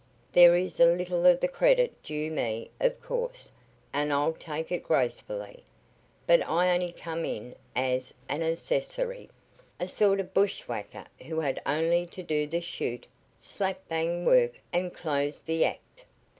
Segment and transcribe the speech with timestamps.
[0.33, 3.51] There is a little of the credit due me, of course,
[3.93, 5.63] and I'll take it gracefully,
[6.25, 9.29] but I only come in as an accessory,
[9.79, 13.05] a sort of bushwhacker who had only to do the shoot,
[13.37, 16.05] slap bang work and close the act.